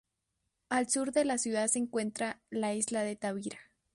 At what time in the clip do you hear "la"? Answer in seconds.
1.25-1.37, 2.49-2.73